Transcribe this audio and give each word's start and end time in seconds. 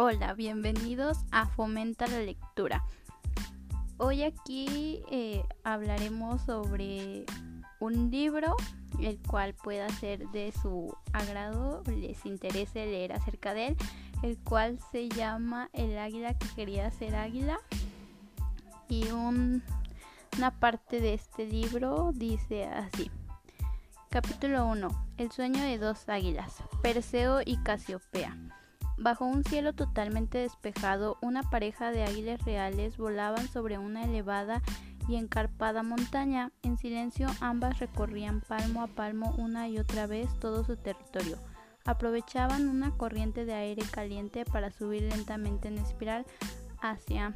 Hola, 0.00 0.32
bienvenidos 0.34 1.18
a 1.32 1.46
Fomenta 1.46 2.06
la 2.06 2.20
Lectura. 2.20 2.84
Hoy 3.96 4.22
aquí 4.22 5.02
eh, 5.10 5.42
hablaremos 5.64 6.40
sobre 6.42 7.24
un 7.80 8.08
libro 8.08 8.54
el 9.00 9.18
cual 9.18 9.54
pueda 9.54 9.88
ser 9.88 10.28
de 10.28 10.52
su 10.52 10.96
agrado, 11.12 11.82
les 11.88 12.24
interese 12.26 12.86
leer 12.86 13.12
acerca 13.12 13.54
de 13.54 13.66
él, 13.66 13.76
el 14.22 14.38
cual 14.38 14.78
se 14.92 15.08
llama 15.08 15.68
El 15.72 15.98
águila 15.98 16.38
que 16.38 16.46
quería 16.54 16.92
ser 16.92 17.16
águila. 17.16 17.58
Y 18.88 19.10
una 19.10 20.60
parte 20.60 21.00
de 21.00 21.14
este 21.14 21.44
libro 21.44 22.12
dice 22.14 22.66
así. 22.66 23.10
Capítulo 24.10 24.64
1. 24.66 25.06
El 25.16 25.32
sueño 25.32 25.60
de 25.60 25.76
dos 25.76 26.08
águilas, 26.08 26.62
Perseo 26.82 27.40
y 27.44 27.56
Casiopea. 27.64 28.47
Bajo 28.98 29.24
un 29.24 29.44
cielo 29.44 29.74
totalmente 29.74 30.38
despejado, 30.38 31.18
una 31.22 31.44
pareja 31.44 31.92
de 31.92 32.02
águilas 32.02 32.44
reales 32.44 32.96
volaban 32.96 33.46
sobre 33.46 33.78
una 33.78 34.02
elevada 34.04 34.60
y 35.08 35.14
encarpada 35.14 35.84
montaña. 35.84 36.50
En 36.62 36.76
silencio 36.78 37.28
ambas 37.40 37.78
recorrían 37.78 38.40
palmo 38.40 38.82
a 38.82 38.88
palmo 38.88 39.34
una 39.38 39.68
y 39.68 39.78
otra 39.78 40.08
vez 40.08 40.28
todo 40.40 40.64
su 40.64 40.76
territorio. 40.76 41.38
Aprovechaban 41.84 42.68
una 42.68 42.90
corriente 42.90 43.44
de 43.44 43.54
aire 43.54 43.82
caliente 43.88 44.44
para 44.44 44.72
subir 44.72 45.02
lentamente 45.02 45.68
en 45.68 45.78
espiral 45.78 46.26
hacia 46.80 47.34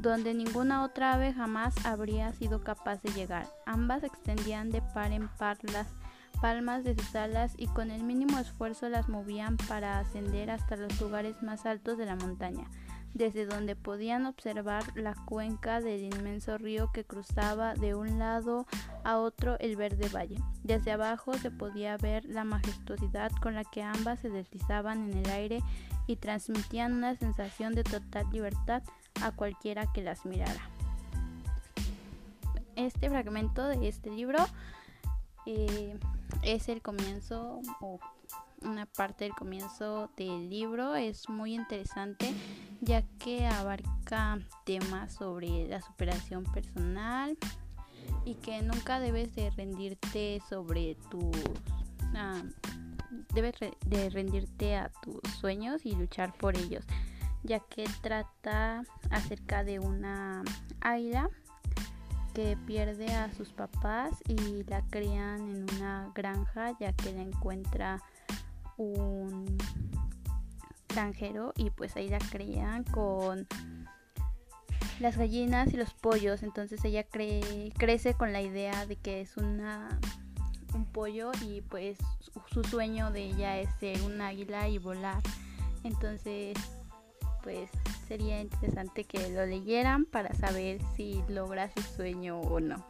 donde 0.00 0.34
ninguna 0.34 0.82
otra 0.82 1.12
ave 1.12 1.32
jamás 1.32 1.72
habría 1.86 2.32
sido 2.32 2.64
capaz 2.64 3.00
de 3.02 3.12
llegar. 3.12 3.46
Ambas 3.64 4.02
extendían 4.02 4.70
de 4.70 4.82
par 4.82 5.12
en 5.12 5.28
par 5.28 5.58
las 5.72 5.86
palmas 6.32 6.84
de 6.84 6.94
sus 6.94 7.14
alas 7.14 7.54
y 7.56 7.66
con 7.66 7.90
el 7.90 8.02
mínimo 8.02 8.38
esfuerzo 8.38 8.88
las 8.88 9.08
movían 9.08 9.56
para 9.56 9.98
ascender 9.98 10.50
hasta 10.50 10.76
los 10.76 11.00
lugares 11.00 11.42
más 11.42 11.66
altos 11.66 11.98
de 11.98 12.06
la 12.06 12.16
montaña, 12.16 12.66
desde 13.14 13.46
donde 13.46 13.76
podían 13.76 14.26
observar 14.26 14.84
la 14.96 15.14
cuenca 15.14 15.80
del 15.80 16.02
inmenso 16.02 16.58
río 16.58 16.90
que 16.92 17.04
cruzaba 17.04 17.74
de 17.74 17.94
un 17.94 18.18
lado 18.18 18.66
a 19.04 19.18
otro 19.18 19.58
el 19.60 19.76
verde 19.76 20.08
valle. 20.08 20.38
Desde 20.64 20.92
abajo 20.92 21.34
se 21.34 21.50
podía 21.50 21.96
ver 21.96 22.24
la 22.24 22.44
majestuosidad 22.44 23.30
con 23.40 23.54
la 23.54 23.64
que 23.64 23.82
ambas 23.82 24.20
se 24.20 24.30
deslizaban 24.30 25.10
en 25.10 25.18
el 25.18 25.30
aire 25.30 25.62
y 26.06 26.16
transmitían 26.16 26.92
una 26.92 27.14
sensación 27.16 27.74
de 27.74 27.84
total 27.84 28.26
libertad 28.32 28.82
a 29.22 29.30
cualquiera 29.30 29.92
que 29.92 30.02
las 30.02 30.24
mirara. 30.26 30.68
Este 32.74 33.10
fragmento 33.10 33.66
de 33.66 33.86
este 33.86 34.10
libro 34.10 34.38
eh, 35.46 35.98
es 36.42 36.68
el 36.68 36.82
comienzo 36.82 37.60
o 37.80 37.98
una 38.62 38.86
parte 38.86 39.24
del 39.24 39.34
comienzo 39.34 40.10
del 40.16 40.50
libro. 40.50 40.94
Es 40.94 41.28
muy 41.28 41.54
interesante 41.54 42.32
ya 42.80 43.02
que 43.18 43.46
abarca 43.46 44.38
temas 44.64 45.14
sobre 45.14 45.68
la 45.68 45.80
superación 45.80 46.44
personal 46.44 47.36
y 48.24 48.34
que 48.36 48.62
nunca 48.62 49.00
debes 49.00 49.34
de 49.34 49.50
rendirte 49.50 50.40
sobre 50.48 50.96
tus... 51.10 51.36
Ah, 52.14 52.42
debes 53.34 53.54
de 53.86 54.10
rendirte 54.10 54.76
a 54.76 54.90
tus 55.02 55.20
sueños 55.40 55.84
y 55.86 55.94
luchar 55.94 56.32
por 56.34 56.56
ellos 56.56 56.84
ya 57.42 57.60
que 57.60 57.84
trata 58.00 58.82
acerca 59.10 59.64
de 59.64 59.78
una 59.78 60.42
águila 60.80 61.28
que 62.34 62.56
pierde 62.66 63.12
a 63.12 63.32
sus 63.32 63.52
papás 63.52 64.22
y 64.26 64.64
la 64.64 64.82
crían 64.90 65.40
en 65.48 65.66
una 65.76 66.10
granja 66.14 66.76
ya 66.78 66.92
que 66.92 67.12
la 67.12 67.22
encuentra 67.22 68.02
un 68.76 69.58
granjero 70.88 71.52
y 71.56 71.70
pues 71.70 71.96
ahí 71.96 72.08
la 72.08 72.18
crían 72.18 72.84
con 72.84 73.46
las 75.00 75.16
gallinas 75.16 75.72
y 75.72 75.76
los 75.76 75.94
pollos. 75.94 76.42
Entonces 76.42 76.84
ella 76.84 77.04
crece 77.04 78.14
con 78.14 78.32
la 78.32 78.42
idea 78.42 78.86
de 78.86 78.96
que 78.96 79.20
es 79.20 79.36
una 79.36 79.98
un 80.74 80.86
pollo 80.86 81.32
y 81.42 81.60
pues 81.60 81.98
su 82.50 82.64
sueño 82.64 83.10
de 83.10 83.24
ella 83.24 83.58
es 83.58 83.68
ser 83.78 84.00
un 84.02 84.20
águila 84.20 84.68
y 84.68 84.78
volar. 84.78 85.22
Entonces 85.84 86.56
pues 87.42 87.70
sería 88.08 88.40
interesante 88.40 89.04
que 89.04 89.28
lo 89.30 89.44
leyeran 89.46 90.04
para 90.04 90.34
saber 90.34 90.80
si 90.96 91.22
logra 91.28 91.70
su 91.70 91.82
sueño 91.82 92.40
o 92.40 92.60
no. 92.60 92.84